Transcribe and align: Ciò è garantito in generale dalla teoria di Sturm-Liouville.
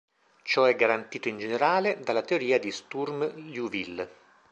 Ciò 0.41 0.63
è 0.63 0.75
garantito 0.75 1.27
in 1.27 1.37
generale 1.37 1.99
dalla 1.99 2.23
teoria 2.23 2.57
di 2.57 2.71
Sturm-Liouville. 2.71 4.09